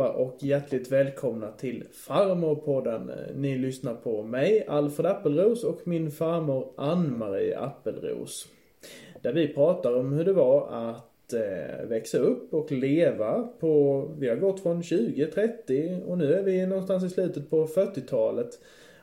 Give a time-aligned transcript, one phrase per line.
[0.00, 3.10] allihopa och hjärtligt välkomna till Farmorpodden.
[3.34, 8.46] Ni lyssnar på mig, Alfred Appelros och min farmor Ann-Marie Appelros.
[9.22, 14.28] Där vi pratar om hur det var att eh, växa upp och leva på, vi
[14.28, 18.58] har gått från 20, 30 och nu är vi någonstans i slutet på 40-talet.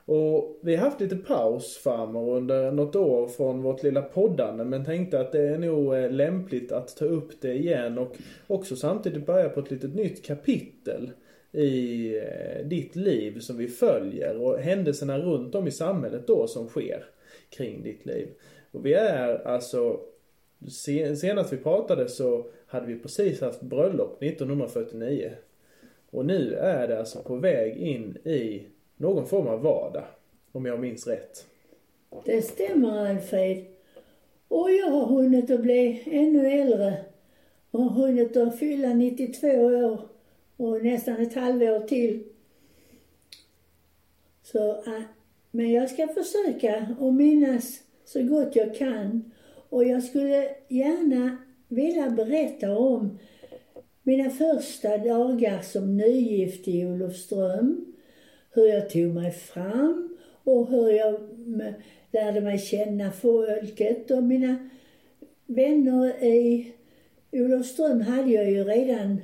[0.07, 4.85] Och vi har haft lite paus farmor under något år från vårt lilla poddande men
[4.85, 8.16] tänkte att det är nog eh, lämpligt att ta upp det igen och
[8.47, 11.11] också samtidigt börja på ett litet nytt kapitel
[11.52, 16.67] i eh, ditt liv som vi följer och händelserna runt om i samhället då som
[16.67, 17.05] sker
[17.49, 18.27] kring ditt liv.
[18.71, 19.99] Och vi är alltså,
[21.16, 25.31] senast vi pratade så hade vi precis haft bröllop 1949.
[26.09, 30.03] Och nu är det alltså på väg in i någon form av vardag.
[30.52, 31.45] Om jag minns rätt.
[32.25, 33.66] Det stämmer Alfred.
[34.47, 37.05] Och jag har hunnit att bli ännu äldre.
[37.72, 39.99] Och har hunnit att fylla 92 år
[40.57, 42.23] och nästan ett halvår till.
[44.44, 45.02] Så, äh,
[45.52, 49.31] men jag ska försöka att minnas så gott jag kan.
[49.69, 53.19] Och jag skulle gärna vilja berätta om
[54.03, 57.86] mina första dagar som nygift i Olofström
[58.58, 61.19] hur jag tog mig fram och hur jag
[62.11, 64.69] lärde mig känna folket och mina
[65.45, 66.73] vänner i
[67.31, 69.22] Olofström hade jag ju redan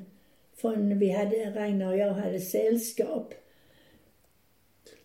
[0.55, 3.33] från vi hade, Ragnar och jag hade sällskap.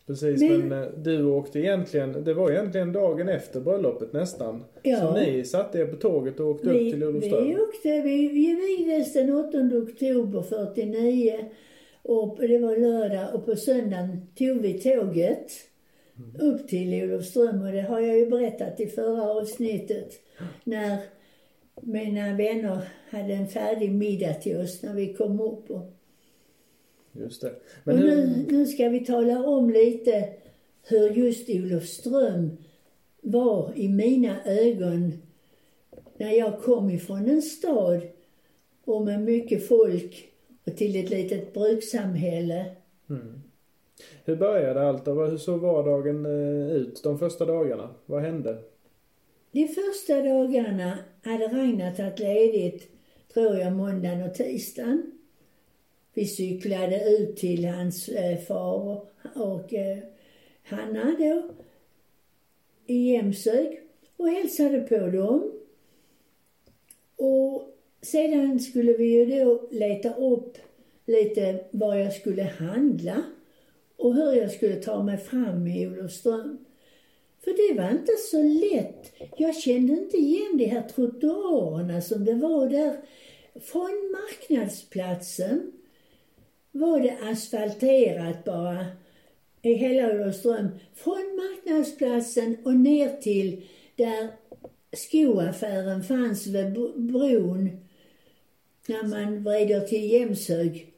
[0.07, 4.65] Precis, men, men, eh, du åkte egentligen, det var egentligen dagen efter bröllopet nästan.
[4.83, 4.99] Ja.
[5.01, 7.45] Så ni satte er på tåget och åkte vi, upp till Olofström?
[7.45, 11.51] Vi åkte, vi, vi vigdes den 8 oktober 49
[12.09, 15.53] och det var lördag och på söndagen tog vi tåget
[16.39, 20.13] upp till Olofström och det har jag ju berättat i förra avsnittet.
[20.65, 20.99] När
[21.83, 25.71] mina vänner hade en färdig middag till oss när vi kom upp.
[25.71, 25.93] Och,
[27.13, 27.55] Just det.
[27.85, 30.29] Men och nu, nu ska vi tala om lite
[30.83, 32.57] hur just Olofström
[33.21, 35.13] var i mina ögon
[36.17, 38.01] när jag kom ifrån en stad
[38.85, 40.29] och med mycket folk
[40.69, 42.65] och till ett litet brukssamhälle.
[43.11, 43.43] Mm.
[44.25, 45.25] Hur började allt då?
[45.25, 47.95] Hur såg vardagen eh, ut de första dagarna?
[48.07, 48.59] Vad hände?
[49.51, 52.89] De första dagarna hade Ragnar tagit ledigt,
[53.35, 55.13] tror jag, måndagen och tisdagen.
[56.15, 59.99] Vi cyklade ut till hans eh, far och, och eh,
[60.63, 61.43] Hanna då,
[62.87, 63.81] i Jämshög
[64.17, 65.53] och hälsade på dem.
[67.17, 70.59] Och sedan skulle vi ju då leta upp
[71.07, 73.23] lite var jag skulle handla
[73.97, 76.59] och hur jag skulle ta mig fram i Olofström.
[77.45, 79.13] För det var inte så lätt.
[79.37, 82.97] Jag kände inte igen de här trottoarerna som det var där.
[83.61, 85.73] Från marknadsplatsen
[86.73, 88.87] var det asfalterat bara
[89.63, 90.69] i hela Olofström.
[90.95, 93.63] Från marknadsplatsen och ner till
[93.97, 94.29] där
[94.93, 97.88] skoaffären fanns vid bron
[98.89, 100.93] när man vrider till Jämshög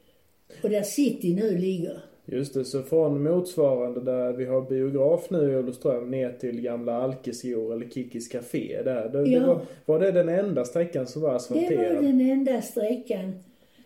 [0.62, 2.00] och där City nu ligger.
[2.24, 6.94] Just det, så från motsvarande där vi har biograf nu i Olofström ner till gamla
[6.94, 9.08] Alkesgård eller Kikis Café där.
[9.08, 9.40] Det, ja.
[9.40, 11.78] det var, var det den enda sträckan som var asfalterad?
[11.78, 13.32] Det var den enda sträckan.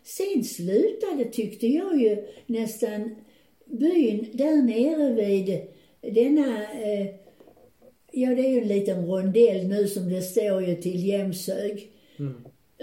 [0.02, 2.16] Sen slutade, tyckte jag ju,
[2.46, 3.14] nästan
[3.66, 5.60] byn där nere vid
[6.00, 7.06] denna eh,
[8.16, 11.90] Ja, det är ju en liten rondell nu som det står ju till Jämshög.
[12.18, 12.34] Mm.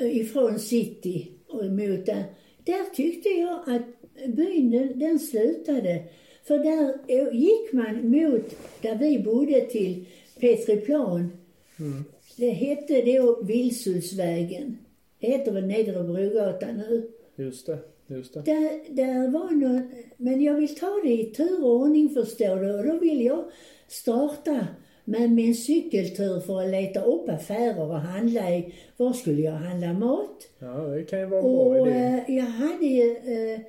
[0.05, 2.23] Ifrån city och mot där.
[2.63, 3.81] Där tyckte jag att
[4.27, 6.03] byn den, slutade.
[6.43, 10.05] För där gick man mot där vi bodde till
[10.39, 11.31] Petriplan.
[11.79, 12.03] Mm.
[12.37, 14.77] Det hette då Vilshultsvägen.
[15.19, 17.11] Det heter väl Nedre Brogatan nu.
[17.35, 17.77] Just det.
[18.07, 18.41] Just det.
[18.41, 22.79] Där, där var någon, men jag vill ta det i tur och ordning förstår du.
[22.79, 23.43] Och då vill jag
[23.87, 24.67] starta
[25.05, 28.73] med min cykeltur för att leta upp affärer och handla i.
[28.97, 30.47] Var skulle jag handla mat?
[30.59, 32.23] Ja, det kan ju vara och, bra idé.
[32.27, 33.59] Eh, jag hade ju eh,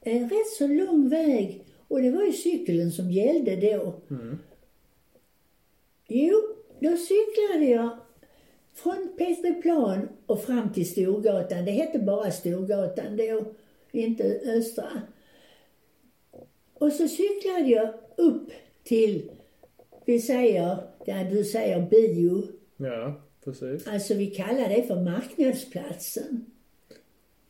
[0.00, 3.94] en rätt så lång väg och det var ju cykeln som gällde då.
[4.10, 4.38] Mm.
[6.08, 6.36] Jo,
[6.80, 7.90] då cyklade jag
[8.74, 11.64] från Petriplan och fram till Storgatan.
[11.64, 13.44] Det hette bara Storgatan då,
[13.92, 15.02] inte Östra.
[16.74, 18.50] Och så cyklade jag upp
[18.84, 19.30] till
[20.06, 22.42] vi säger, där du säger bio.
[22.76, 23.88] Ja, precis.
[23.88, 26.46] Alltså vi kallar det för marknadsplatsen.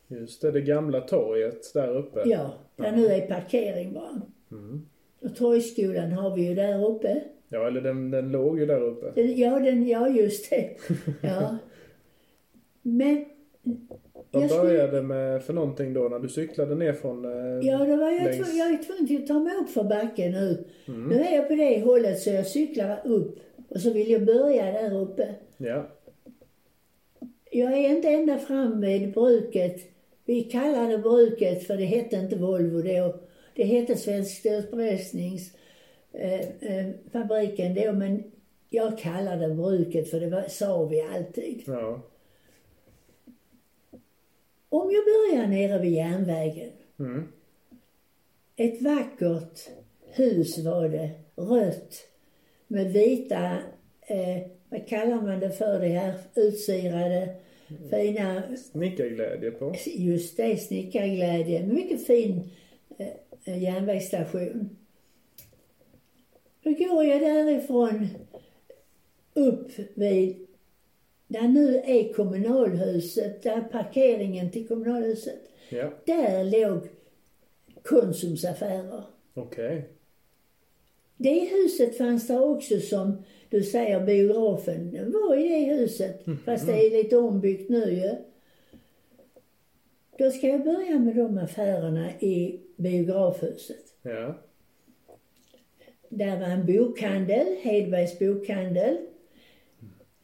[0.07, 2.21] Just det, det gamla torget där uppe.
[2.25, 2.95] Ja, där ja.
[2.95, 4.21] nu är parkering bara.
[4.51, 4.85] Mm.
[5.19, 7.23] Och torgskolan har vi ju där uppe.
[7.49, 9.21] Ja, eller den, den låg ju där uppe.
[9.21, 10.77] Den, ja, den, ja just det.
[11.21, 11.57] Ja.
[12.81, 13.25] Men
[14.31, 17.25] Vad Jag skulle- började med för någonting då när du cyklade ner från...
[17.25, 20.31] Eh, Ja, då var jag, längs- jag är tvungen att ta mig upp för backen
[20.31, 20.65] nu.
[20.87, 21.07] Mm.
[21.09, 23.39] Nu är jag på det hållet så jag cyklar upp.
[23.69, 25.35] Och så vill jag börja där uppe.
[25.57, 25.85] Ja.
[27.51, 29.81] Jag är inte ända fram vid bruket.
[30.25, 33.15] Vi kallar det bruket för det hette inte Volvo då.
[33.55, 35.51] Det hette Svensk Stålspressnings
[36.13, 36.87] eh, eh,
[37.83, 38.23] då men
[38.69, 41.63] jag kallar det bruket för det var, sa vi alltid.
[41.67, 42.01] Ja.
[44.69, 46.71] Om jag börjar nere vid järnvägen.
[46.99, 47.27] Mm.
[48.55, 49.69] Ett vackert
[50.11, 52.07] hus var det, rött,
[52.67, 53.57] med vita,
[54.01, 57.35] eh, vad kallar man det för det här, utsirade,
[57.89, 59.75] fina, Snickarglädje på.
[59.85, 62.49] just det, snickarglädje, mycket fin
[62.97, 63.07] eh,
[63.43, 64.77] eh, järnvägsstation.
[66.63, 68.07] Då går jag därifrån
[69.33, 70.46] upp vid,
[71.27, 75.41] där nu är kommunalhuset, där parkeringen till kommunalhuset.
[75.69, 75.93] Ja.
[76.05, 76.87] Där låg
[77.83, 79.03] Konsums affärer.
[79.33, 79.89] Okej.
[81.17, 84.91] Det huset fanns där också som du säger biografen.
[84.91, 86.25] Den var i det huset.
[86.45, 88.15] Fast det är lite ombyggt nu ju.
[90.17, 93.95] Då ska jag börja med de affärerna i biografhuset.
[94.01, 94.35] Ja.
[96.09, 98.97] Där var en bokhandel, Hedbergs bokhandel.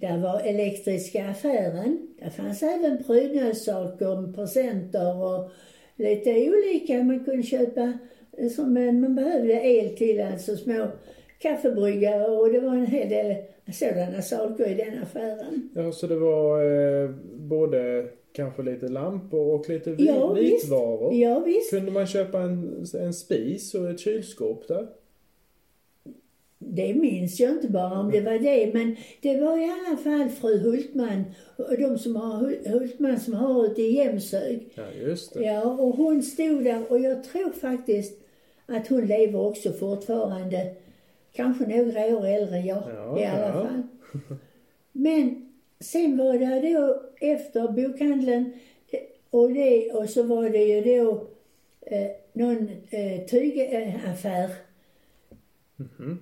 [0.04, 2.08] Där var Elektriska affären.
[2.20, 5.50] Där fanns även prydnadssaker, presenter och
[5.96, 7.04] lite olika.
[7.04, 7.94] Man kunde köpa,
[8.38, 10.88] eh, som eh, man behövde el till, alltså små
[11.40, 13.36] kaffebryggare och det var en hel del
[13.74, 15.70] sådana saker i den affären.
[15.76, 16.64] Ja, så det var
[17.04, 21.14] eh, både kanske lite lampor och lite vi- Ja, vitvaror.
[21.14, 21.70] Ja, visst.
[21.70, 24.88] Kunde man köpa en, en spis och ett kylskåp där?
[26.68, 30.30] Det minns jag inte bara om det var det, men det var i alla fall
[30.30, 31.24] fru Hultman,
[31.56, 34.70] och de som har Hul- Hultman som har ute i Jämshög.
[34.76, 35.44] Ja, just det.
[35.44, 38.20] Ja, och hon stod där och jag tror faktiskt
[38.66, 40.76] att hon lever också fortfarande.
[41.34, 43.54] Kanske några år äldre än jag Ja, i alla ja.
[43.68, 43.84] fall.
[44.92, 45.50] Men
[45.80, 48.54] sen var det då efter bokhandeln
[48.92, 49.00] eh,
[49.30, 51.28] och det och så var det ju då
[51.82, 54.50] eh, någon eh, tygaffär.
[55.76, 55.90] Mhm.
[55.98, 56.18] Nu-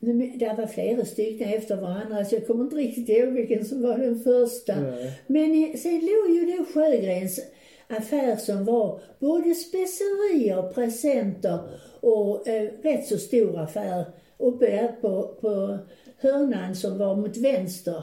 [0.00, 3.98] Där var flera stycken efter varandra så jag kommer inte riktigt ihåg vilken som var
[3.98, 4.80] den första.
[4.80, 5.20] Nej.
[5.26, 7.40] Men i- sen låg ju då Sjögrens
[7.88, 11.58] affär som var både specerier, presenter
[12.00, 14.04] och eh, rätt så stor affär
[14.38, 15.78] uppe på, på
[16.18, 18.02] hörnan som var mot vänster.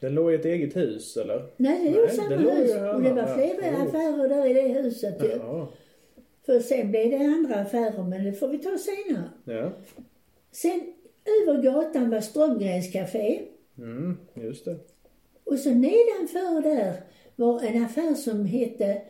[0.00, 1.46] Den låg i ett eget hus, eller?
[1.56, 2.70] Nej, det låg Nej, samma det ju hus.
[2.94, 3.34] Och det var ja.
[3.34, 3.88] flera Jo.
[3.88, 5.28] affärer där i det huset ju.
[5.28, 5.68] Ja.
[6.46, 9.24] För sen blev det andra affärer, men det får vi ta senare.
[9.44, 9.70] Ja.
[10.52, 10.80] Sen
[11.42, 13.40] över gatan var Strömgrens café.
[13.78, 14.76] Mm, just det.
[15.44, 16.92] Och så nedanför där
[17.36, 19.02] var en affär som hette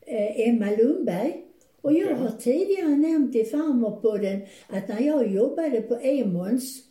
[0.00, 1.44] eh, Emma Lundberg.
[1.80, 6.82] Och jag har tidigare nämnt i Farmerpodden att när jag jobbade på Emons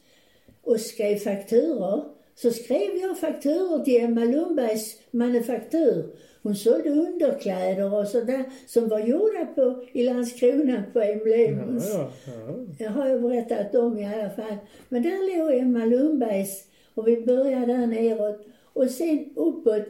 [0.62, 2.04] och skrev fakturor
[2.36, 6.16] så skrev jag fakturor till Emma Lundbergs manufaktur.
[6.44, 12.34] Hon sålde underkläder och sådär som var gjorda på, i Landskrona på Emil Ja, ja,
[12.48, 12.54] ja.
[12.78, 14.58] Det har jag berättat om i alla fall.
[14.90, 18.46] Men där låg Emma Lundbergs och vi började där neråt.
[18.74, 19.84] Och sen uppåt,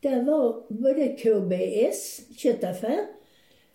[0.00, 2.98] där var både KBS, köttaffär.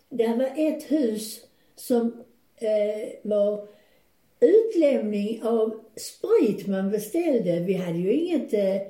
[0.08, 1.40] Där var ett hus
[1.76, 2.24] som
[2.56, 3.68] eh, var
[4.42, 7.60] utlämning av sprit man beställde.
[7.60, 8.82] Vi hade ju inget eh,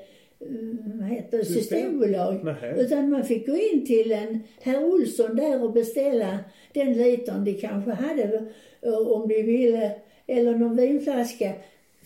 [1.00, 2.44] vad heter det, systembolag.
[2.44, 2.74] Nähä.
[2.76, 6.38] Utan man fick gå in till en herr Olsson där och beställa
[6.72, 8.46] den litern de kanske hade
[8.82, 9.92] eh, om de ville.
[10.26, 11.52] Eller någon vinflaska.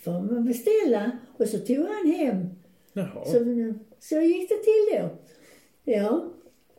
[0.05, 2.47] Får man beställa och så tog han hem.
[2.93, 3.25] Jaha.
[3.25, 3.39] Så,
[4.01, 5.09] så gick det till då.
[5.93, 6.33] Ja.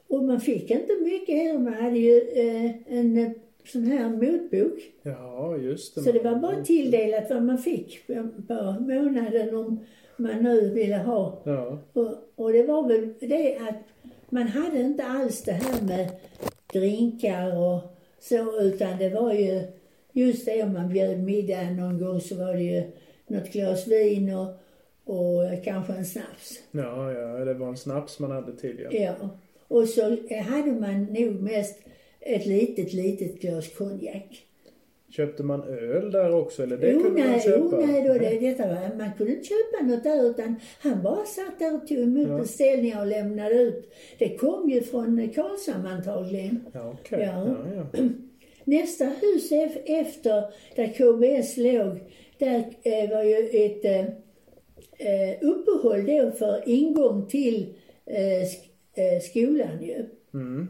[0.07, 1.59] Och man fick inte mycket heller.
[1.59, 3.31] Man hade ju eh, en eh,
[3.67, 4.79] sån här motbok.
[5.03, 6.01] Ja, just det.
[6.01, 8.13] Så det var bara tilldelat vad man fick på,
[8.79, 9.85] månaden om
[10.17, 11.41] man nu ville ha.
[11.43, 11.79] Ja.
[11.93, 16.09] Och, och det var väl det att man hade inte alls det här med
[16.73, 17.79] drinkar och
[18.19, 19.61] så utan det var ju
[20.11, 22.83] just det om man bjöd middag någon gång så var det ju
[23.27, 24.47] något glas vin och,
[25.03, 26.59] och kanske en snaps.
[26.71, 28.99] Ja, ja, det var en snaps man hade till, ja.
[28.99, 29.29] Ja.
[29.67, 30.01] Och så
[30.49, 31.79] hade man nog mest
[32.35, 34.43] ett litet, litet glas konjak.
[35.09, 37.57] Köpte man öl där också, eller det Jo, kunde man nej, köpa?
[37.81, 41.25] jo, nej, då, det, detta var, man kunde inte köpa något där utan han bara
[41.25, 42.37] satt där och tog emot Ja.
[42.37, 43.91] beställningar och lämnade ut.
[44.19, 46.65] Det kom ju från Karlshamn antagligen.
[46.73, 47.19] Ja, okej.
[47.21, 47.55] Ja.
[47.75, 48.09] Ja, ja.
[48.63, 50.43] Nästa hus ef- efter
[50.75, 51.99] där KBS låg,
[52.37, 53.99] där eh, var ju ett eh,
[55.07, 57.73] eh, uppehåll då för ingång till
[58.05, 60.05] eh, eh, skolan ju.
[60.33, 60.67] Mm.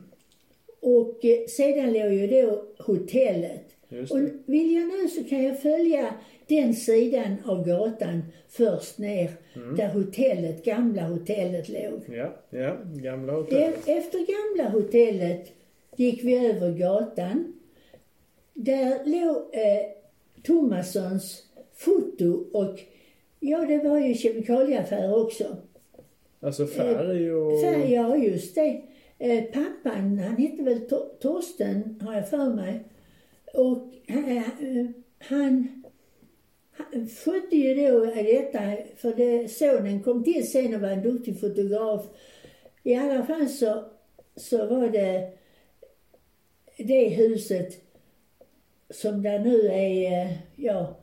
[0.87, 3.63] Och eh, sedan låg ju då hotellet.
[4.11, 6.13] Och vill jag nu så kan jag följa
[6.47, 9.29] den sidan av gatan först ner
[9.77, 12.01] där hotellet, gamla hotellet låg.
[12.17, 12.77] Ja, ja.
[12.95, 13.87] Gamla hotellet.
[13.87, 15.51] E- Efter gamla hotellet
[15.95, 17.53] gick vi över gatan.
[18.53, 19.85] Där låg eh,
[20.43, 21.43] Thomassons
[21.75, 22.79] foto och
[23.39, 25.57] ja, det var ju kemikalieaffär också.
[26.39, 27.61] Alltså färg och...
[27.61, 28.81] Färg, ja just det.
[29.19, 32.83] Eh, pappan, han hette väl Tor- Torsten, har jag för mig.
[33.53, 34.85] Och eh, eh,
[35.19, 35.83] han,
[36.71, 38.59] han skötte ju då detta,
[38.95, 42.05] för det, sonen kom till sen och var en duktig fotograf.
[42.83, 43.83] I alla fall så,
[44.35, 45.31] så var det
[46.77, 47.73] det huset
[48.89, 50.97] som där nu är, eh, ja,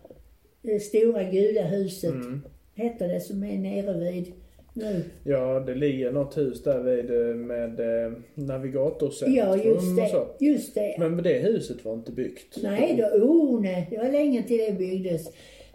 [0.62, 2.42] det stora gula huset, Mm.
[2.74, 4.32] heter det, som är nere vid
[4.74, 5.02] nu.
[5.24, 10.08] Ja, det ligger något hus där vid eh, med eh, navigatorcentrum Ja, just och det.
[10.08, 10.26] så.
[10.40, 10.96] Just det.
[10.98, 12.56] Men det huset var inte byggt.
[12.62, 15.28] Nej då, oh nej, det var länge till det byggdes.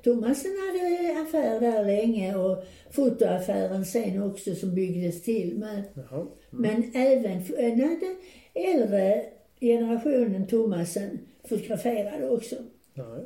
[0.03, 5.57] Thomasen hade affär där länge och fotoaffären sen också som byggdes till.
[5.57, 6.25] Men, Jaha.
[6.49, 8.15] men även eh, när den
[8.53, 9.23] äldre
[9.61, 12.55] generationen Thomasen fotograferade också.
[12.93, 13.23] Nej.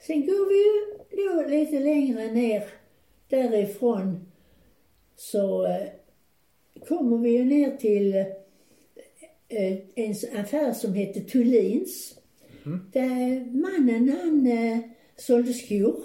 [0.00, 2.62] Sen går vi ju då lite längre ner
[3.28, 4.26] därifrån
[5.20, 5.88] så eh,
[6.88, 8.14] kommer vi ju ner till
[9.48, 12.18] eh, en affär som heter Thulins.
[12.92, 14.78] Där mannen han eh,
[15.16, 15.96] sålde skor.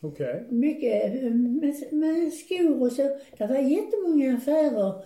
[0.00, 0.44] Okej.
[0.48, 3.02] Mycket med, med skor och så.
[3.38, 5.04] Det var jättemånga affärer.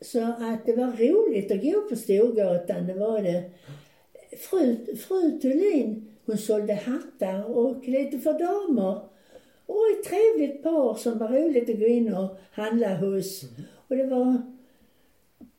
[0.00, 3.50] Så att det var roligt att gå på Storgatan, det var det.
[4.38, 9.11] Fru, fru Thulin, hon sålde hattar och lite för damer.
[9.98, 13.42] Ett trevligt par som var roligt att gå in och handla hos.
[13.88, 14.42] Och det var...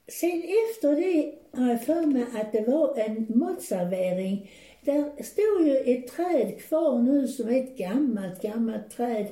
[0.07, 4.51] Sen efter det har jag för mig att det var en matservering.
[4.85, 9.25] Där står ju ett träd kvar nu som är ett gammalt, gammalt träd.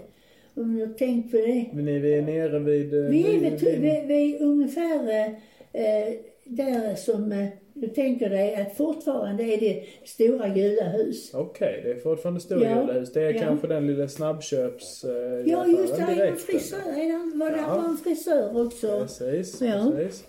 [0.54, 1.66] Om du har tänkt på det.
[1.74, 2.94] Men vi är nere vid...
[2.94, 5.26] eh, Vi är vid- vid, vid, vid ungefär
[5.74, 7.48] eh, där som eh,
[7.82, 11.32] du tänker dig att fortfarande är det stora gula hus.
[11.34, 13.14] Okej, det är fortfarande stora Ja, gula hus.
[13.14, 13.40] Det är ja.
[13.42, 15.04] kanske den lilla snabbköps...
[15.04, 15.12] Eh,
[15.46, 16.78] Ja, just det, är en frisör.
[16.78, 17.76] Är var Ja.
[17.76, 19.00] var en frisör också?
[19.00, 19.92] Precis, Ja.
[19.96, 20.24] precis.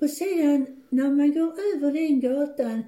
[0.00, 2.82] Och sedan när man går över den gatan,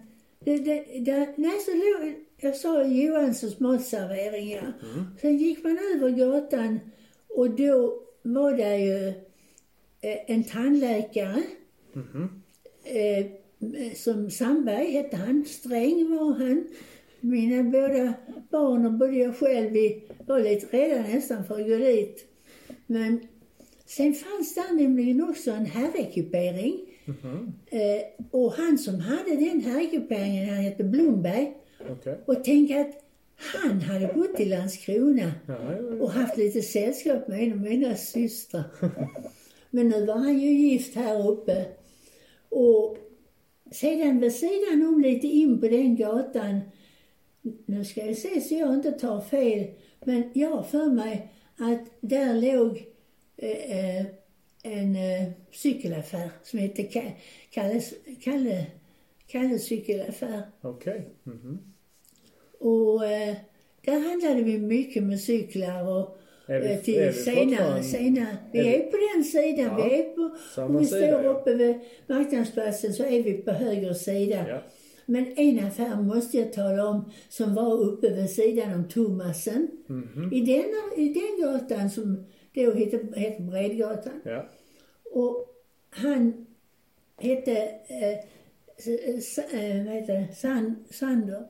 [0.45, 4.61] det, det, där, nej så låg, jag sa Johanssons matservering ja.
[5.21, 6.81] Sen gick man över gatan
[7.29, 9.09] och då var det ju
[10.01, 11.43] eh, en tandläkare.
[12.85, 13.27] Eh,
[13.95, 16.65] som Sandberg hette han, Sträng var han.
[17.21, 18.15] Mina båda
[18.51, 22.27] barn och både jag själv, vi var lite rädda nästan för att gå dit.
[22.87, 23.21] Men
[23.87, 26.81] sen fanns där nämligen också en herrekipering.
[27.67, 31.53] Eh, och han som hade den herrekiperingen, han hette Blomberg.
[31.91, 32.21] Okej.
[32.27, 33.05] Och tänk att
[33.37, 36.03] han hade bott i Landskrona Ja, ja, ja.
[36.03, 38.65] och haft lite sällskap med en av mina systrar.
[39.71, 41.67] Men nu var han ju gift här uppe.
[42.55, 42.97] Och
[43.71, 46.61] sedan vid sidan om lite in på den gatan,
[47.67, 49.67] nu ska jag se så jag inte tar fel,
[50.05, 52.85] men jag har för mig att där låg
[53.37, 54.07] eh, eh,
[54.63, 57.13] en eh, cykelaffär som hette Ka-
[57.51, 58.67] Kalles, Kalle,
[59.27, 60.43] Kalle cykelaffär.
[60.61, 61.09] Okej.
[61.23, 61.59] Mhm.
[62.59, 63.37] Och eh,
[63.85, 68.37] där handlade vi mycket med cyklar och vi- eh, är till vi senare, senare.
[68.53, 69.79] Vi är är, på den sidan.
[69.79, 71.31] Ja, vi är på, om vi sida, står ja.
[71.31, 74.45] uppe vid marknadsplatsen så är vi på höger sida.
[74.49, 74.63] Ja.
[75.07, 79.69] Men en affär måste jag tala om som var uppe vid sidan om Thomasen.
[79.87, 80.33] Mhm.
[80.33, 80.65] I, den,
[81.05, 84.21] I den gatan som då hette, hette Bredgatan.
[84.25, 84.49] Ja.
[85.13, 85.47] Och
[85.91, 86.47] han
[87.21, 87.53] hette,
[87.87, 91.43] eh, eh, vad heter det, Sand, Sander.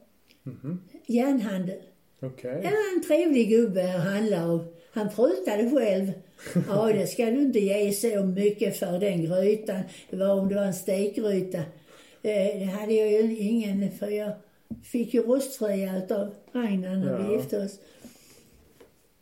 [0.43, 0.81] Mhm.
[1.07, 1.79] Järnhandel.
[2.21, 2.51] Okej.
[2.63, 4.75] Det var en trevlig gubbe att handla av.
[4.95, 6.13] Han prutade själv.
[6.69, 9.81] Ja, det ska du inte ge så mycket för den grytan.
[10.11, 11.59] Det var om det var en stekgryta.
[12.23, 14.33] Eh, Det hade jag ju ingen, för jag
[14.85, 17.29] fick ju rostfria utav Ragnar när Ja.
[17.29, 17.79] vi gifte oss.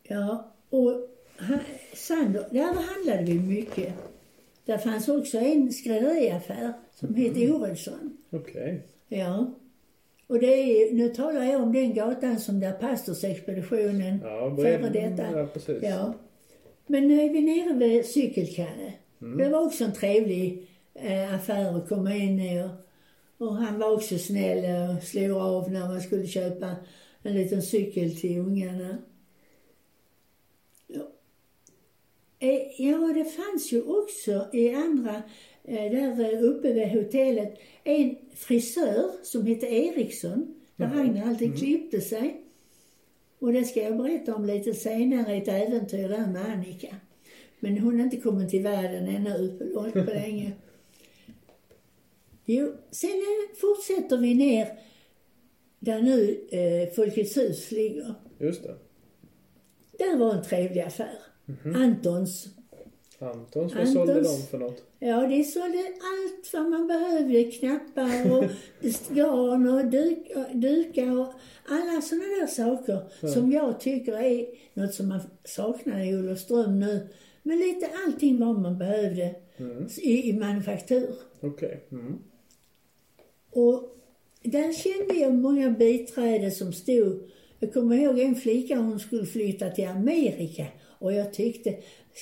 [0.02, 0.94] Ja, och
[1.36, 1.58] han,
[1.94, 3.92] Sander, där handlade vi mycket.
[4.64, 8.16] Där fanns också en skrädderiaffär som hette Oredsson.
[8.30, 8.82] Okej.
[9.08, 9.54] Ja.
[10.32, 15.38] Och det är, nu talar jag om den gatan som där pastorsexpeditionen Ja, före detta.
[15.38, 15.82] Ja, precis.
[15.82, 16.14] Ja.
[16.86, 18.92] Men nu är vi nere vid Cykelkalle.
[19.38, 22.62] Det var också en trevlig eh, affär att komma in i.
[22.62, 24.58] Och, och han var också snäll
[24.96, 26.76] och slog av när man skulle köpa
[27.22, 28.98] en liten cykel till ungarna.
[32.42, 32.48] Ja.
[32.48, 35.22] Eh, Ja, det fanns ju också i andra,
[35.64, 40.98] eh, där uppe vid hotellet, en frisör som hette Eriksson, där Jaha.
[40.98, 42.44] Ragnar alltid klippte sig.
[43.38, 46.96] Och det ska jag berätta om lite senare, ett äventyr där med Annika.
[47.60, 50.52] Men hon har inte kommit till världen ännu på på länge.
[52.44, 54.68] Jo, sen eh, fortsätter vi ner
[55.78, 58.14] där nu eh, Folkets hus ligger.
[58.38, 58.74] Just det.
[59.98, 61.18] Där var en trevlig affär.
[61.74, 62.48] Antons.
[63.18, 64.40] Antons, vad sålde Antons.
[64.40, 64.82] de för något?
[64.98, 67.44] Ja, det sålde allt vad man behövde.
[67.44, 68.44] Knappar och
[69.16, 70.18] garn och duk,
[70.52, 71.32] dukar och
[71.68, 77.08] alla sådana där saker som jag tycker är något som man saknar i Olofström nu.
[77.42, 79.34] Men lite allting vad man behövde
[80.00, 81.14] i, i manufaktur.
[81.40, 81.84] Okej.
[81.92, 82.18] Mm.
[83.50, 83.96] Och
[84.42, 87.30] där kände jag många biträden som stod.
[87.58, 90.66] Jag kommer ihåg en flicka, hon skulle flytta till Amerika.
[91.02, 91.76] Och jag tyckte,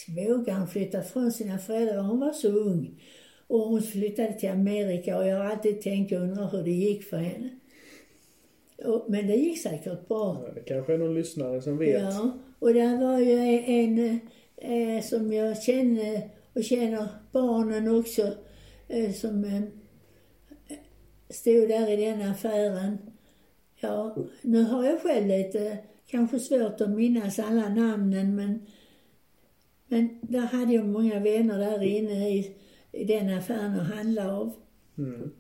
[0.09, 2.03] vågar hon flytta från sina föräldrar?
[2.03, 3.03] Hon var så ung.
[3.47, 7.05] Och hon flyttade till Amerika och jag har alltid tänkt och undrat hur det gick
[7.05, 7.51] för henne.
[8.85, 10.43] Och, men det gick säkert bra.
[10.47, 12.03] Ja, det kanske är någon lyssnare som vet.
[12.03, 14.21] Ja, och där var ju en
[14.57, 18.33] eh, som jag känner och känner barnen också
[18.89, 19.63] eh, som eh,
[21.31, 22.99] stod där i den affären.
[23.81, 25.79] Ja, nu har jag själv lite
[26.11, 28.67] kanske svårt att minnas alla namnen men,
[29.87, 32.57] men där hade jag många vänner där inne i,
[32.93, 34.53] i den affären att handla av.
[34.99, 35.31] Mm.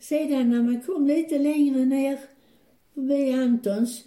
[0.00, 2.18] Sedan när man kom lite längre ner
[2.94, 4.04] förbi Antons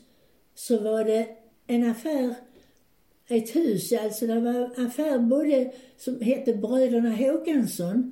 [0.56, 1.28] så var det
[1.68, 2.36] en affär,
[3.28, 4.28] ett hus alltså.
[4.28, 8.12] Det var affär både som hette Bröderna Håkansson.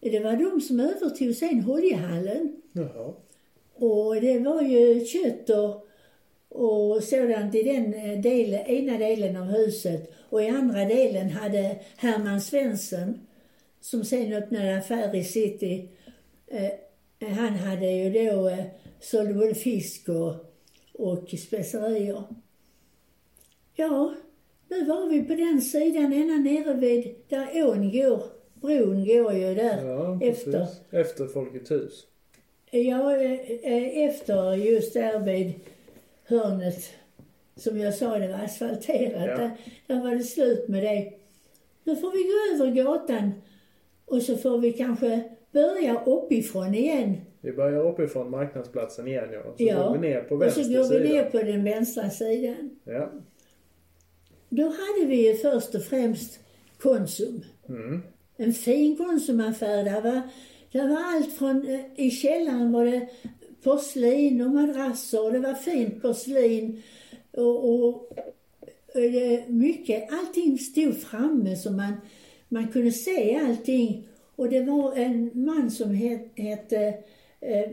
[0.00, 2.56] Det var de som övertog sen Holjehallen.
[2.72, 3.14] Jaha.
[3.74, 5.89] Och det var ju kött och,
[6.50, 10.12] och sådant i den eh, del, ena delen av huset.
[10.28, 13.20] Och i andra delen hade Herman Svensson,
[13.80, 15.88] som sen öppnade affär i city,
[16.46, 16.70] eh,
[17.28, 18.64] han hade ju då eh,
[19.00, 20.34] sålde både fisk och,
[20.92, 22.22] och specerier.
[23.74, 24.14] Ja,
[24.68, 28.22] nu var vi på den sidan ända nere vid där ån går.
[28.54, 30.46] Bron går ju där Ja, precis.
[30.46, 30.66] efter.
[30.90, 32.06] Efter Folkets hus.
[32.70, 33.32] Ja, eh,
[33.62, 35.52] eh, efter just där vid
[36.30, 36.84] hörnet,
[37.56, 39.26] som jag sa, det var asfalterat.
[39.28, 39.36] Ja.
[39.36, 39.50] Där,
[39.86, 41.12] där var det slut med det.
[41.84, 42.22] Nu får vi
[42.58, 43.32] gå över gatan
[44.06, 47.16] och så får vi kanske börja uppifrån igen.
[47.40, 49.42] Vi börjar uppifrån marknadsplatsen igen ja.
[49.42, 49.88] Så Ja.
[49.88, 51.14] går vi ner på och så vänster går vi sida.
[51.22, 52.70] ner på den vänstra sidan.
[52.84, 53.10] Ja.
[54.48, 56.40] Då hade vi ju först och främst
[56.78, 57.40] Konsum.
[57.68, 58.02] Mm.
[58.36, 59.84] En fin Konsumaffär.
[59.84, 60.20] Där var,
[60.72, 63.08] där var allt från, eh, i källaren var det
[63.62, 66.82] porslin och madrasser och det var fint porslin
[67.30, 68.18] och, och,
[69.46, 71.92] mycket, allting stod framme så man,
[72.48, 74.08] man kunde se allting.
[74.36, 76.94] Och det var en man som het, hette,
[77.40, 77.70] eh,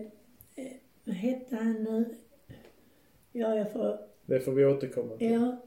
[1.04, 2.06] vad hette han nu?
[3.32, 5.32] Ja, jag får Det får vi återkomma till.
[5.32, 5.65] Ja,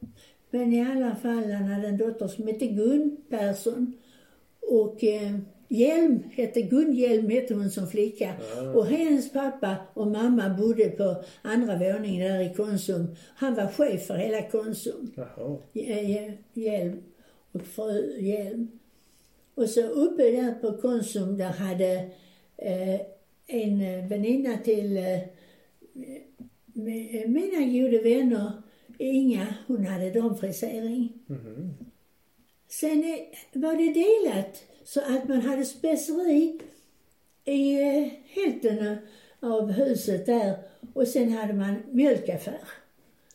[0.51, 3.93] men i alla fall han hade en dotter som hette Gun Persson.
[4.61, 5.39] Och eh,
[5.73, 8.33] Hjelm hette, Gun Hjelm hette hon som flicka.
[8.75, 13.07] Och hennes pappa och mamma bodde på andra våningen där i Konsum.
[13.35, 15.11] Han var chef för hela Konsum.
[15.17, 15.59] Jaha.
[15.75, 17.03] Eh, Hjelm
[17.53, 18.69] och fru Hjelm.
[19.55, 21.93] Och så uppe där på Konsum där hade
[22.57, 23.01] eh,
[23.47, 25.19] en eh, väninna till eh,
[26.73, 28.53] med- mina goda vänner,
[28.99, 31.13] Inga, hon hade damfrisering.
[31.27, 31.75] Mhm.
[32.71, 36.61] Sen eh, var det delat så att man hade speceri
[37.45, 38.97] i eh, hälften
[39.41, 40.55] av huset där
[40.95, 42.61] och sen hade man mjölkaffär.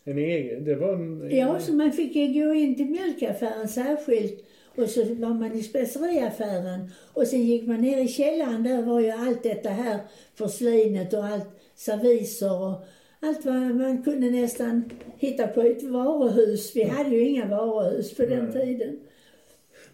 [0.03, 1.29] En egen, det var en...
[1.31, 4.45] Ja, så man fick gå in till mjölkaffären särskilt
[4.75, 8.99] och så var man i speceriaffären och sen gick man ner i källaren, där var
[8.99, 9.99] ju allt detta här
[10.37, 12.85] porslinet och allt serviser och
[13.19, 16.75] allt vad man kunde nästan hitta på ett varuhus.
[16.75, 18.65] Vi hade ju inga varuhus på den Nej.
[18.65, 18.99] tiden.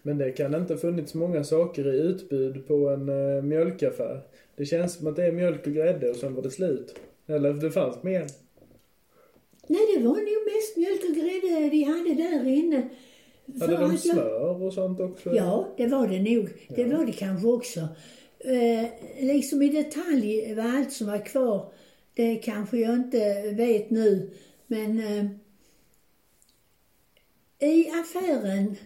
[0.02, 4.22] Men det kan inte funnits många saker i utbud på en uh, mjölkaffär.
[4.56, 6.94] Det känns som att det är mjölk och grädde och sen var det slut.
[7.26, 8.26] Eller det fanns mer.
[9.66, 12.88] Nej, det var nog mest mjölk och grädde de hade där inne.
[13.60, 15.34] Hade de smör och sånt också?
[15.34, 16.48] Ja, det var det nog.
[16.68, 17.80] Det var det kanske också.
[18.38, 18.86] Eh,
[19.20, 21.72] liksom i detalj var allt som var kvar.
[22.14, 24.30] Det kanske jag inte vet nu.
[24.66, 25.26] Men eh,
[27.68, 28.76] i affären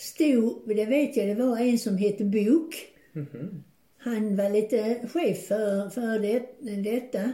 [0.00, 2.74] stod, det vet jag, det var en som hette Bok.
[3.12, 3.64] Mhm.
[3.98, 6.42] Han var lite chef för, för det,
[6.82, 7.32] detta.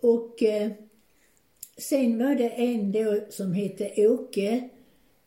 [0.00, 0.70] Och eh,
[1.76, 4.68] sen var det en då som hette Åke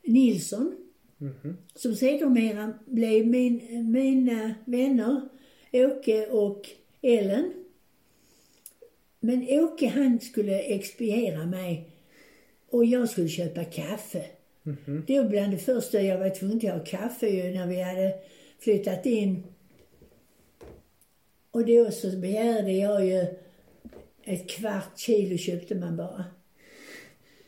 [0.03, 0.75] Nilsson.
[1.75, 5.21] Som sedermera blev min, mina vänner,
[5.71, 6.69] Åke och
[7.01, 7.53] Ellen.
[9.19, 11.89] Men Åke han skulle expediera mig
[12.69, 14.25] och jag skulle köpa kaffe.
[15.07, 18.13] Det var bland det första jag var tvungen att ha kaffe ju när vi hade
[18.59, 19.43] flyttat in.
[21.51, 23.25] Och då så begärde jag ju
[24.23, 26.25] ett kvart kilo köpte man bara.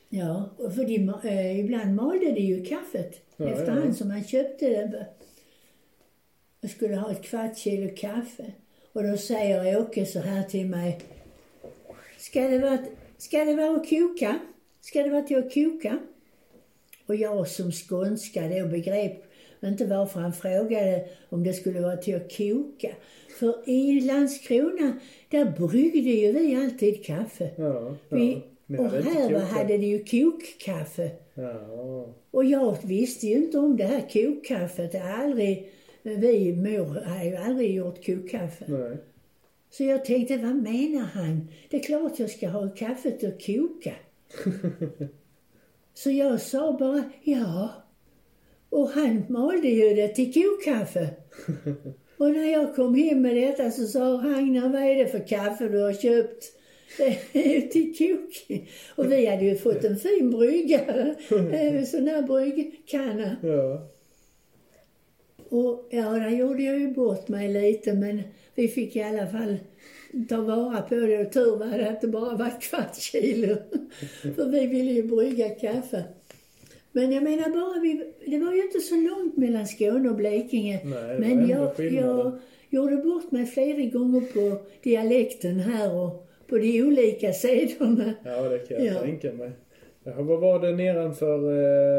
[0.09, 3.93] Ja, och för de, eh, ibland malde de ju kaffet Ja, efterhand ja.
[3.93, 5.05] som man köpte det.
[6.61, 8.51] Jag skulle ha ett kvart kilo kaffe.
[8.93, 10.99] Och då säger Åke så här till mig.
[12.17, 12.77] Ska det vara,
[13.17, 14.39] ska det vara att koka?
[14.81, 15.99] Ska det vara till att koka?
[17.09, 19.23] Och jag som skånska då begrep
[19.63, 22.95] inte varför han frågade om det skulle vara till att koka.
[23.39, 27.49] För i Landskrona, där bryggde ju vi alltid kaffe.
[27.55, 28.17] Ja, ja.
[28.17, 28.41] Vi,
[28.77, 31.11] och här hade det ju kokkaffe.
[31.33, 32.13] Ja.
[32.31, 34.93] Och jag visste ju inte om det här kokkaffet.
[34.93, 35.71] Har aldrig,
[36.03, 38.65] vi mor har ju aldrig gjort kokkaffe.
[38.67, 38.97] Nej.
[39.69, 41.47] Så jag tänkte, vad menar han?
[41.69, 43.93] Det är klart jag ska ha kaffet att koka.
[46.03, 47.69] Så jag sa bara, ja.
[48.69, 51.09] Och han malde ju det till kokkaffe.
[52.17, 55.67] Och när jag kom hem med detta så sa Ragnar, vad är det för kaffe
[55.67, 56.45] du har köpt?
[57.71, 58.59] Till kok.
[58.95, 60.79] Och vi hade ju fått en fin brygga,
[61.51, 63.35] en sån här bryggkanna.
[63.43, 63.89] Ja.
[65.49, 68.21] Och ja, där gjorde jag ju bort mig lite men
[68.55, 69.57] vi fick i alla fall
[70.29, 73.55] ta vara på det och tur var det det bara var ett kvarts kilo.
[74.35, 76.03] För vi ville ju brygga kaffe.
[76.91, 80.79] Men jag menar bara, vi, det var ju inte så långt mellan Skåne och Blekinge.
[80.83, 86.83] Nej, men jag, jag gjorde bort mig flera gånger på dialekten här och på de
[86.83, 88.13] olika sederna.
[88.25, 88.99] ja, det kan jag Ja.
[89.01, 89.51] tänka mig.
[90.03, 91.35] Jaha, vad var det nedanför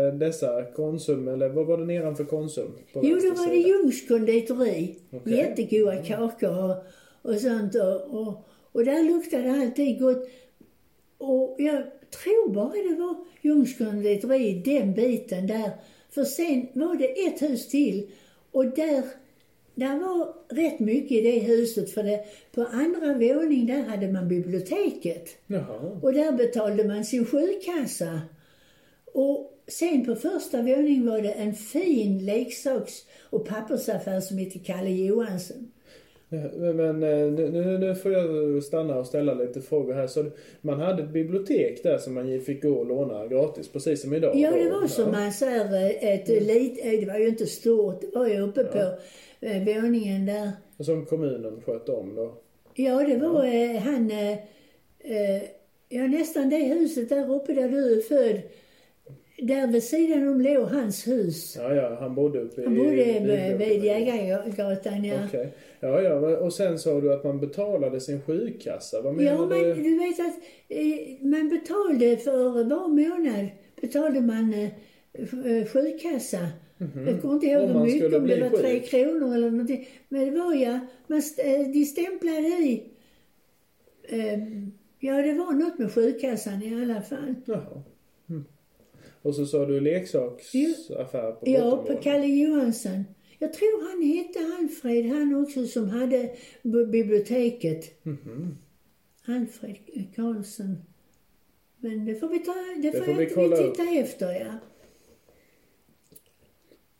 [0.08, 2.72] eh, dessa Konsum, eller vad var det nedanför Konsum?
[2.94, 3.56] Jo, då var det?
[3.56, 4.96] Ljungs konditori.
[5.12, 5.36] Okej.
[5.36, 6.76] Jättegoda kakor och,
[7.22, 7.74] och sånt.
[7.74, 10.28] Och, och, och där luktade alltid gott.
[11.18, 15.70] Och jag tror bara det var Ljungs konditori, den biten där.
[16.10, 18.10] För sen var det ett hus till
[18.50, 19.02] och där,
[19.74, 21.90] där var rätt mycket i det huset.
[21.90, 25.28] För det, på andra våningen där hade man biblioteket.
[25.46, 26.00] Jaha.
[26.02, 28.20] Och där betalade man sin sjukkassa.
[29.12, 32.92] Och sen på första våningen var det en fin leksaks
[33.30, 35.72] och pappersaffär som hette Kalle Johansson.
[36.32, 40.06] Ja, Men eh, nu, nu, får jag stanna och ställa lite frågor här.
[40.06, 40.24] Så
[40.60, 44.36] man hade ett bibliotek där som man fick gå och låna gratis, precis som idag?
[44.36, 48.18] Ja, det var som man säger ett lit, eh, det var ju inte stort, det
[48.18, 48.78] var ju uppe på
[49.40, 50.50] eh, våningen där.
[50.76, 52.34] Och Som kommunen skötte om då?
[52.74, 54.32] Ja, det var eh, han, eh,
[54.98, 55.42] eh,
[55.88, 58.40] ja nästan det huset där uppe där du är född.
[59.42, 61.56] Där vid sidan om låg hans hus.
[61.58, 62.62] Ja, ja, han bodde uppe.
[62.64, 65.14] Han bodde i- vid, Jägargatan, ja.
[65.28, 65.52] Okej.
[65.80, 69.02] Ja, ja, och sen sa du att man betalade sin sjukkassa.
[69.02, 69.74] Vad menar Ja, men du?
[69.74, 70.36] du vet att
[70.68, 73.46] eh, man betalade för var månad
[73.80, 74.68] betalade man eh,
[75.12, 76.38] f- eh, sjukkassa.
[77.06, 79.88] Jag kommer inte ihåg hur mycket, om det var tre kronor eller någonting.
[80.08, 82.84] Men det var ja, man, eh, de stämplade i.
[84.08, 84.38] Eh,
[84.98, 87.34] ja, det var något med sjukkassan i alla fall.
[87.44, 87.82] Jaha.
[89.22, 89.28] Mm.
[89.28, 91.96] Och så sa du leksaksaffär på Ja, på.
[92.02, 93.04] Kalle Johansson.
[93.38, 96.30] Jag tror han hette Alfred, han också som hade
[96.90, 98.04] biblioteket.
[98.04, 98.58] Mhm.
[99.26, 99.76] Alfred
[100.16, 100.76] Karlsson.
[101.76, 103.74] Men det får vi ta, det, får, får vi jag, kolla vi upp.
[103.74, 104.52] titta efter ja.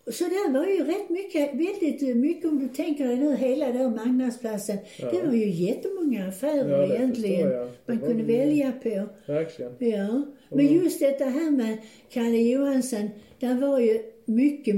[0.06, 3.94] Så där var ju rätt mycket, väldigt mycket om du tänker dig nu hela den
[3.94, 4.76] marknadsplatsen.
[4.98, 5.10] Ja.
[5.10, 7.68] Det var ju jättemånga affärer Ja, egentligen jag.
[7.86, 9.06] Man kunde välja på.
[9.32, 9.72] Verkligen.
[9.78, 10.74] Ja, men Mm.
[10.84, 11.78] just detta här med
[12.12, 13.10] Kalle Johansson,
[13.40, 14.74] där var ju mycket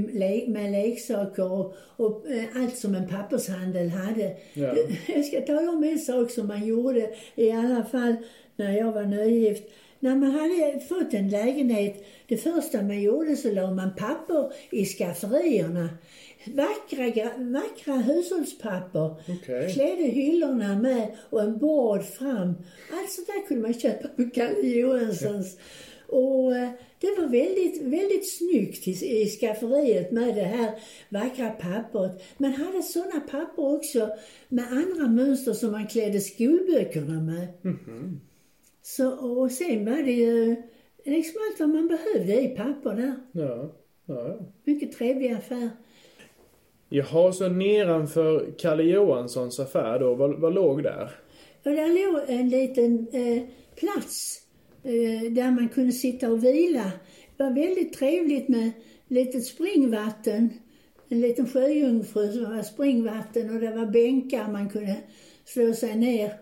[0.49, 4.37] med leksaker och, och eh, allt som en pappershandel hade.
[4.55, 4.75] Ja.
[5.15, 8.15] Jag ska tala om en sak som man gjorde i alla fall
[8.57, 9.65] när jag var nygift.
[10.03, 14.85] När man hade fått en lägenhet, det första man gjorde så la man papper i
[14.85, 15.89] skafferierna.
[16.47, 19.15] Vackra, vackra hushållspapper.
[19.29, 19.73] Okej.
[19.73, 22.55] Klädde hyllorna med och en bord fram.
[22.93, 25.57] Allt sånt där kunde man köpa på Kalle Johanssons.
[26.07, 30.71] Och eh, det var väldigt, väldigt snyggt i, i skafferiet med det här
[31.09, 32.23] vackra pappret.
[32.37, 34.09] Man hade såna papper också
[34.49, 37.49] med andra mönster som man klädde skolböckerna med.
[38.83, 40.57] Så, och sen var det ju
[41.05, 43.15] liksom allt vad man behövde i papper där.
[43.33, 43.73] Ja.
[44.07, 44.39] Ja, ja.
[44.65, 45.71] Mycket trevlig affär.
[46.89, 51.11] Jaha, så nedanför Kalle Johanssons affär då, vad, vad låg där?
[51.65, 53.43] Och där låg en liten eh,
[53.77, 54.41] plats
[54.83, 56.93] eh, där man kunde sitta och vila.
[57.37, 58.71] Det var väldigt trevligt med
[59.09, 60.51] litet springvatten.
[61.09, 64.97] En liten sjöjungfru som var springvatten och det var bänkar man kunde
[65.45, 66.33] slå sig ner.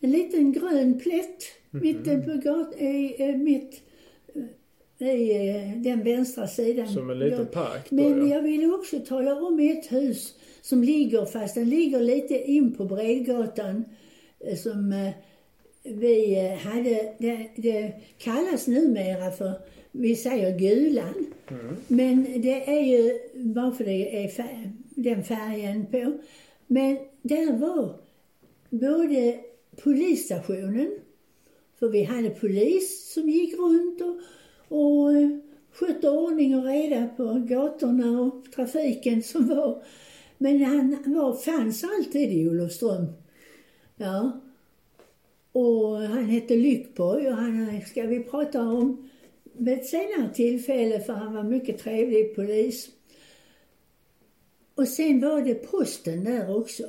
[0.00, 3.82] En liten grön plätt mitt på gat, i, mitt
[4.98, 6.88] i eh, den vänstra sidan.
[6.88, 8.34] Som en liten park då, Men ja.
[8.34, 12.84] jag ville också tala om ett hus som ligger, fast den ligger lite in på
[12.84, 13.84] Bredgatan,
[14.40, 15.10] eh, som eh,
[15.82, 19.52] vi hade, det, det kallas numera för,
[19.92, 21.26] vi säger Gulan.
[21.50, 21.76] Mm.
[21.88, 26.18] Men det är ju bara för det är fär, den färgen på.
[26.66, 28.00] Men där var
[28.70, 29.38] både
[29.82, 30.90] polisstationen,
[31.78, 34.20] för vi hade polis som gick runt och,
[34.78, 35.28] och eh,
[35.72, 39.82] skötte ordning och reda på gatorna och trafiken som var.
[40.38, 43.06] Men han var, fanns alltid i Olofström.
[43.96, 44.40] Ja.
[45.52, 49.10] Och han hette Lyckborg och han eh, ska vi prata om
[49.52, 52.88] vid ett senare tillfälle för han var mycket trevlig polis.
[54.74, 56.84] Och sen var det posten där också.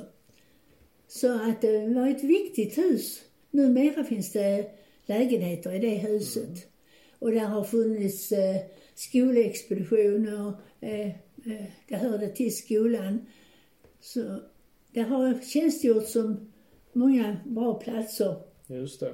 [1.08, 3.22] Så att det var ett viktigt hus.
[3.50, 4.70] Numera finns det
[5.10, 6.66] lägenheter i det huset.
[7.18, 8.56] Och där har funnits eh,
[8.94, 13.26] skolexpeditioner eh, eh, det hörde till skolan.
[14.00, 14.20] Så
[14.92, 16.52] det har tjänstgjort som
[16.92, 18.36] många bra platser.
[18.66, 19.12] Just det.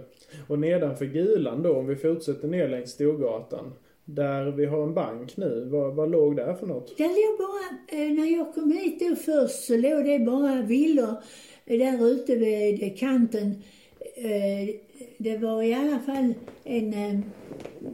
[0.49, 3.73] Och nedanför Gulan då, om vi fortsätter ner längs Storgatan.
[4.05, 5.69] Där vi har en bank nu.
[5.71, 6.99] Vad, vad låg där för något?
[6.99, 11.15] Det låg bara, eh, när jag kom hit då först så låg det bara villor
[11.65, 13.63] eh, där ute vid kanten.
[15.19, 17.19] Det var i alla fall en, eh,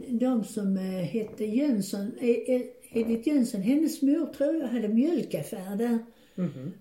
[0.09, 2.61] de som eh, hette Jönsson, eh, eh,
[2.91, 5.99] Edith Jönsson, hennes mor tror jag hade mjölkaffär där.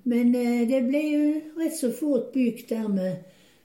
[0.03, 3.17] Men eh, det blev ju rätt så fort byggt där med,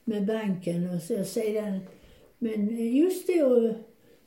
[0.03, 1.79] med banken och så sedan.
[2.39, 3.73] Men just då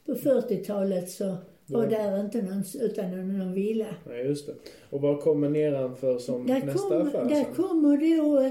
[0.07, 1.91] på 40-talet så var Ja.
[1.91, 3.87] där inte någon, utan någon, villa.
[4.09, 4.55] Nej, just det.
[4.91, 8.51] Och vad kommer nedanför som Där, nästa kom, affär där kommer då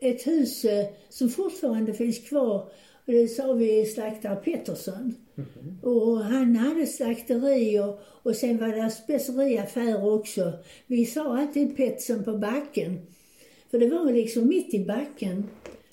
[0.00, 2.70] ett hus eh, som fortfarande finns kvar.
[3.06, 5.14] Och det sa vi slaktare Pettersson.
[5.34, 5.78] Mhm.
[5.82, 7.78] Och han hade slakteri
[8.22, 10.52] och, sen var det speceriaffär också.
[10.86, 12.98] Vi sa alltid Pettersson på backen.
[13.70, 15.44] För det var liksom mitt i backen.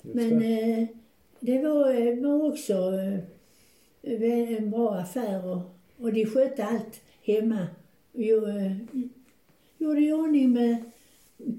[0.02, 0.60] Just Men det.
[0.60, 0.86] eh,
[1.40, 2.72] det var, eh, var också
[4.02, 5.60] eh, en bra affär och,
[6.04, 7.66] och de skötte allt hemma.
[8.12, 8.72] Jo, eh,
[9.78, 10.76] gjorde i ordning med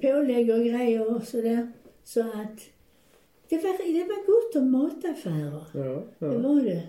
[0.02, 1.72] pålägg och grejer och sådär.
[2.14, 2.60] Så att
[3.50, 5.64] det var, det var gott om mataffärer.
[5.74, 6.38] Ja, Det ja.
[6.40, 6.88] var det.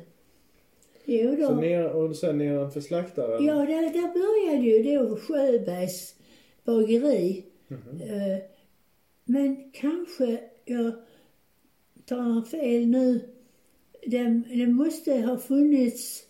[1.05, 1.61] Jo Så då.
[1.61, 3.45] ner, och sen nedanför slaktaren?
[3.45, 6.15] Ja, där, där började ju då Sjöbergs
[6.65, 7.45] bageri.
[7.69, 8.01] Mhm.
[8.01, 8.39] Eh,
[9.25, 10.93] Men kanske jag
[12.05, 13.21] tar fel nu.
[14.07, 16.23] Det, det måste ha funnits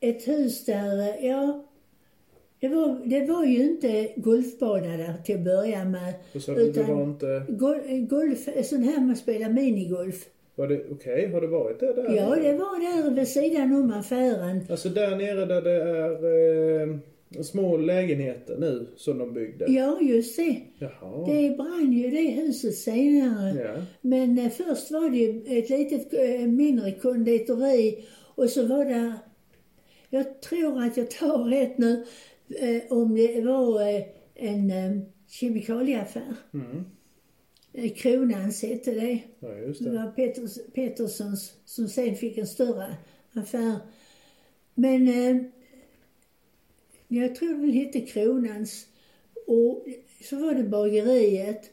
[0.00, 1.64] ett hus där, ja,
[2.60, 6.14] det var, det var ju inte golfbana där till att börja med.
[6.40, 7.44] Så, det Utan- var inte...
[7.48, 10.26] Gol, golf, sån här man spelar minigolf.
[10.54, 11.30] Var det okej?
[11.32, 12.16] Har det varit det där?
[12.16, 14.60] Ja, det var där vid sidan om affären.
[14.70, 19.64] Alltså där nere där det är eh, små lägenheter nu som de byggde?
[19.68, 20.56] Ja, just det.
[20.78, 21.26] Jaha.
[21.26, 23.58] Det brann ju det huset senare.
[23.64, 23.82] Ja.
[24.00, 29.12] Men eh, först var det ju ett litet eh, mindre konditori och så var det,
[30.10, 32.04] jag tror att jag tar rätt nu,
[32.90, 34.02] om det var eh,
[34.34, 36.34] en eh, kemikalieaffär.
[36.54, 36.84] Mm.
[37.72, 39.18] Eh, Kronans hette det.
[39.40, 39.90] Ja, Det det.
[39.90, 42.96] var Peters, Peterssons som sen fick en större
[43.32, 43.78] affär.
[44.74, 45.42] Men eh,
[47.08, 48.86] jag tror den hette Kronans.
[49.46, 49.84] Och
[50.24, 51.70] så var det bageriet.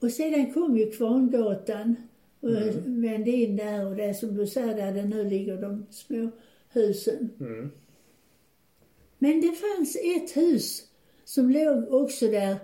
[0.00, 1.96] Och sedan kom ju Kvarngatan
[2.40, 2.50] och
[2.86, 6.30] vände in där och det som du säger där det nu ligger de små
[6.72, 7.30] husen.
[7.40, 7.70] Mm.
[9.18, 10.82] Men det fanns ett hus
[11.24, 12.56] som låg också där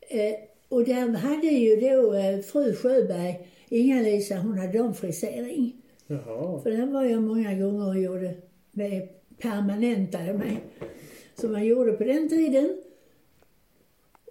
[0.00, 0.34] eh,
[0.68, 5.76] och där hade ju då eh, fru Sjöberg, Inga-Lisa, hon hade damfrisering.
[6.06, 6.60] Jaha.
[6.62, 8.34] För där var jag många gånger och gjorde,
[8.70, 9.08] med,
[9.38, 10.58] permanentade mig.
[11.34, 12.76] Som man gjorde på den tiden.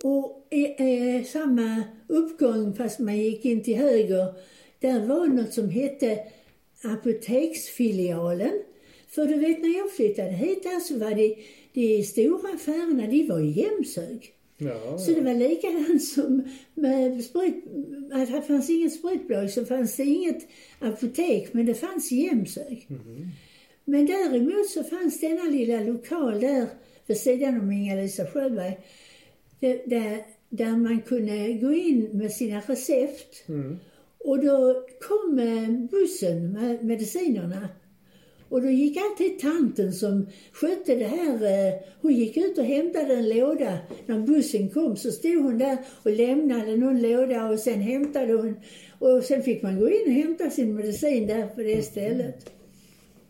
[0.03, 4.33] Och i eh, samma uppgång, fast man gick in till höger,
[4.79, 6.19] där var något som hette
[6.83, 8.63] apoteksfilialen.
[9.07, 11.35] För du vet när jag flyttade hit där så var det,
[11.73, 14.33] de stora affärerna, de var i Jämshög.
[14.57, 17.63] Ja, Så det var likadant som med sprit,
[18.11, 20.47] att det fanns inget spritbolag så fanns det inget
[20.79, 22.87] apotek, men det fanns Jämshög.
[23.85, 26.67] Men däremot så fanns denna lilla lokal där
[27.05, 28.77] vid sidan om Inga-Lisa Sjöberg,
[29.59, 33.49] där, där, där man kunde gå in med sina recept.
[33.49, 33.79] Mm.
[34.17, 37.69] Och då kom eh, bussen med medicinerna.
[38.49, 43.13] Och då gick alltid tanten som skötte det här, eh, hon gick ut och hämtade
[43.13, 43.77] en låda.
[44.05, 48.55] När bussen kom så stod hon där och lämnade någon låda och sen hämtade hon.
[48.99, 52.51] Och sen fick man gå in och hämta sin medicin där på det stället.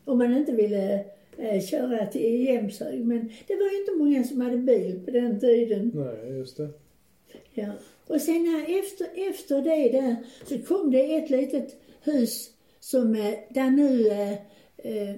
[0.05, 1.05] Om man inte ville
[1.38, 3.05] eh, köra till Jämshög.
[3.05, 5.91] Men det var ju inte många som hade bil på den tiden.
[5.95, 6.69] Nej, just det.
[7.53, 7.71] Ja.
[8.08, 13.69] Och sen efter, efter det där så kom det ett litet hus som, eh, där
[13.71, 14.10] nu
[14.83, 15.09] eh,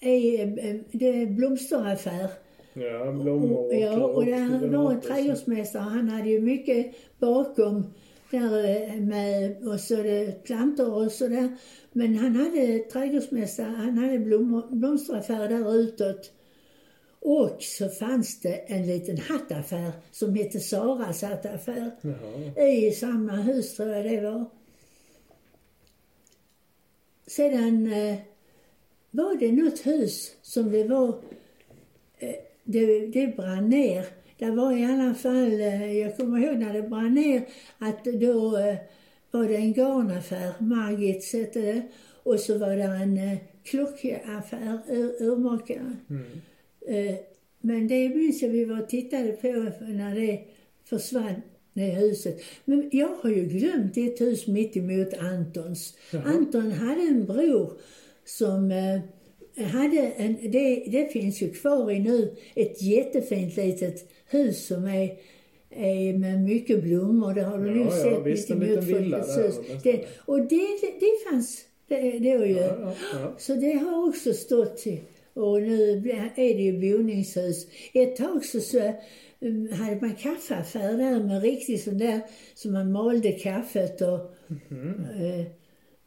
[0.00, 2.28] eh, eh, det är blomsteraffär.
[2.74, 5.82] Ja, blommor och Ja, och där var en trädgårdsmästare.
[5.82, 7.84] Han hade ju mycket bakom
[8.30, 11.56] där eh, med och så det plantor och sådär.
[11.92, 16.32] Men han hade trädgårdsmästare, han hade blommor, blomsteraffär där utåt.
[17.20, 21.90] Och så fanns det en liten hattaffär som hette Saras hattaffär.
[22.00, 22.68] Jaha.
[22.68, 24.44] I samma hus tror jag det var.
[27.26, 27.88] Sedan
[29.14, 31.08] var det något hus som det var,
[32.18, 34.06] eh, det, det brann ner.
[34.38, 37.42] Det var i alla fall, eh, jag kommer ihåg när det brann ner,
[37.78, 38.76] att då eh,
[39.30, 41.82] var det en garnaffär, Margits hette det.
[42.22, 45.96] Och så var det en klockaffär, ur, urmakare.
[46.88, 47.14] Eh,
[47.60, 49.48] men det minns jag vi var och tittade på
[49.80, 50.40] när det
[50.84, 52.42] försvann, det huset.
[52.64, 55.96] Men jag har ju glömt ett hus mitt emot Antons.
[56.24, 57.72] Anton hade en bror
[58.24, 64.66] som eh, hade en, det, det finns ju kvar i nu, ett jättefint litet hus
[64.66, 65.16] som är
[65.74, 68.84] är med mycket blommor, det har du Ja, nog ja, sett visst, mitt en liten
[68.84, 69.52] villa där.
[69.82, 70.66] Det, och det,
[71.00, 72.56] det fanns det, då ju.
[72.56, 73.34] Ja, ja, ja.
[73.38, 75.00] Så det har också stått till.
[75.34, 77.66] Och nu är det ju boningshus.
[77.94, 78.92] Ett tag så, så
[79.40, 82.20] um, hade man kaffeaffär där med riktigt sån där
[82.54, 84.34] som man malde kaffet och...
[84.68, 85.06] Mhm.
[85.20, 85.46] eh,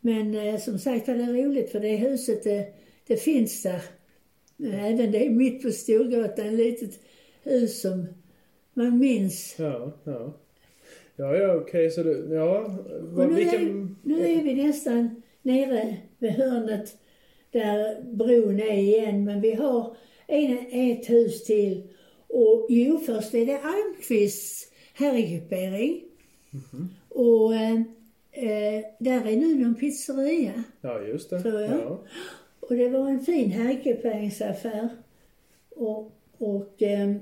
[0.06, 2.68] men eh, som sagt var det roligt för det huset det,
[3.08, 3.82] det finns där.
[4.64, 7.00] Eh, Även det är mitt på Storgatan, ett litet
[7.44, 8.08] hus som
[8.74, 9.56] man minns.
[9.60, 10.34] Ja, ja.
[11.16, 12.80] Ja, ja, okej, så du, ja.
[13.18, 13.82] Och nu, vilken...
[13.82, 16.98] är, nu är vi nästan nere vid hörnet
[17.52, 19.96] där bron är igen, men vi har
[20.28, 21.88] en, ett hus till.
[22.28, 26.04] Och jo, först är det Almqvists herrekupering.
[27.10, 27.54] Och
[28.36, 30.64] eh, eh, där är nu någon pizzeria.
[30.82, 31.42] Ja, just det.
[31.42, 31.72] Tror jag.
[31.72, 32.04] Ja.
[32.60, 34.90] Och det var en fin herrekuperingsaffär.
[35.70, 37.20] Och, och ehm,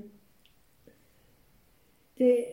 [2.16, 2.46] det,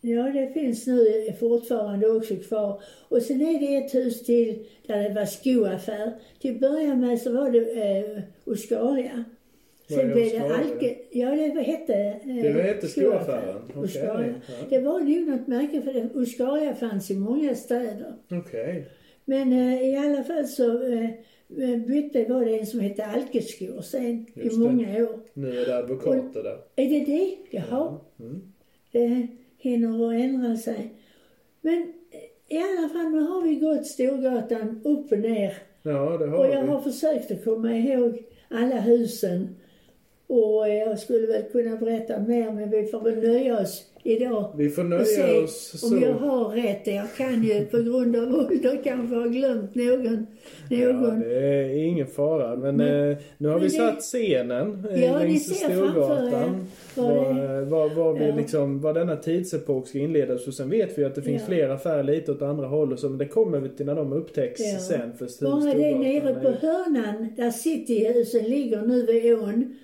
[0.00, 2.82] ja, det finns nu fortfarande också kvar.
[3.08, 6.12] Och sen är det ett hus till där det var skoaffär.
[6.40, 9.24] Till att börja med så var det eh, Oscaria.
[9.96, 10.54] Vad Sen blev det?
[10.54, 14.34] Alke, ja det hette eh, Det hette Oscaria.
[14.48, 14.54] ja.
[14.70, 18.14] Det var nog något märke för det, Oscaria fanns i många städer.
[18.30, 18.88] Okej.
[19.24, 24.26] Men eh, i alla fall så eh, bytte var det en som hette Alkeskor sen
[24.34, 24.64] Just i det.
[24.64, 25.20] många år.
[25.34, 26.58] Nu är det advokater där.
[26.76, 27.36] Är det det?
[27.50, 27.98] Jaha.
[28.20, 28.42] Mm.
[28.92, 29.26] Det
[29.58, 30.92] hinner att ändra sig.
[31.60, 31.74] Men
[32.10, 35.52] eh, i alla fall, nu har vi gått Storgatan upp och ner.
[35.82, 36.68] Ja, det har Och jag vi.
[36.68, 39.56] har försökt att komma ihåg alla husen.
[40.26, 44.52] Och jag skulle väl kunna berätta mer, men vi får väl nöja oss idag.
[44.56, 45.86] Vi får nöja se oss så.
[45.96, 46.86] om jag har rätt.
[46.86, 50.26] Jag kan ju på grund av ålder kanske ha glömt någon.
[50.70, 51.20] Ja, någon.
[51.20, 52.56] det är ingen fara.
[52.56, 56.66] Men, Men- eh, nu har vi det- satt scenen eh, Ja, längs Storgatan.
[56.96, 58.36] Var, det- eh, var, var, vi Ja.
[58.36, 60.46] liksom, var denna tidsepok ska inledas.
[60.46, 61.46] Och sen vet vi att det finns Ja.
[61.48, 62.92] fler affärer lite åt andra håll.
[62.92, 64.78] Och så, men det kommer vi till när de upptäcks Ja.
[64.78, 65.12] sen.
[65.18, 69.76] För Bara det nere på hörnan där cityhusen ligger nu vid ån.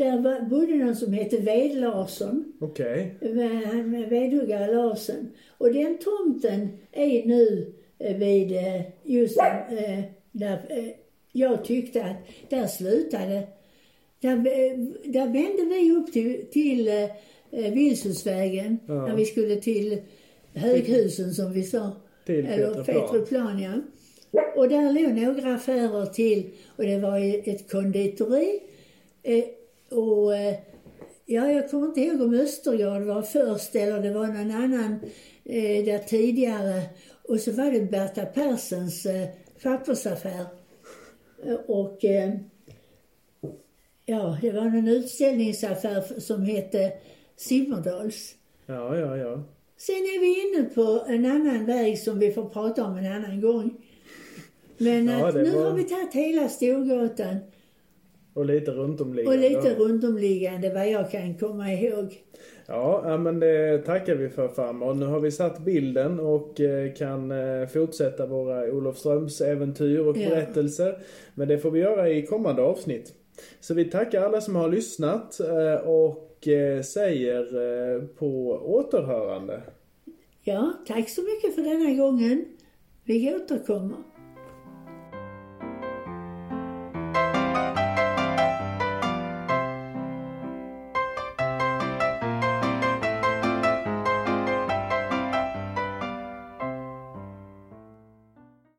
[0.00, 2.52] Där bodde någon som hette Ved Larsson.
[2.60, 3.14] Okej.
[3.20, 5.30] med- Han med vedhuggare Larsson.
[5.58, 10.00] Och den tomten är nu eh, vid eh, just eh,
[10.32, 10.84] där eh,
[11.32, 12.16] jag tyckte att
[12.50, 13.42] där slutade.
[14.20, 17.02] Där, eh, där vände vi upp till, till eh,
[17.50, 19.06] eh, Vilshusvägen Ja.
[19.06, 19.98] när vi skulle till
[20.54, 21.90] Höghusen som vi sa.
[22.26, 22.84] Till Eller.
[22.84, 23.72] Petraplan, ja.
[24.56, 28.60] Och där låg några affärer till och det var ett konditori.
[29.90, 30.54] Eh, och eh,
[31.26, 35.00] ja, jag kommer inte ihåg om Östergård var först eller det var någon annan
[35.44, 36.82] eh, där tidigare.
[37.28, 39.28] Och så var det Berta Perssons eh,
[39.62, 40.44] pappersaffär.
[41.46, 42.30] Eh, Och eh,
[44.04, 46.92] ja, det var någon utställningsaffär som hette
[47.36, 48.34] Simmerdals.
[48.66, 49.42] Ja, ja, ja.
[49.76, 53.40] Sen är vi inne på en annan väg som vi får prata om en annan
[53.40, 53.74] gång.
[54.78, 57.36] Men Ja, att det nu var- har vi tagit hela Storgatan
[58.34, 59.36] Och lite runt omliggande.
[59.46, 59.84] och lite ja.
[59.84, 62.22] runt omliggande vad jag kan komma ihåg.
[62.66, 64.94] Ja, men det tackar vi för farmor.
[64.94, 70.28] Nu har vi satt bilden och eh, kan eh, fortsätta våra Olofströms äventyr och Ja.
[70.28, 70.98] berättelser.
[71.34, 73.14] Men det får vi göra i kommande avsnitt.
[73.60, 76.26] Så vi tackar alla som har lyssnat eh, och
[76.84, 79.60] säger på återhörande.
[80.42, 82.44] Ja, tack så mycket för denna gången.
[83.04, 83.96] Vi återkommer.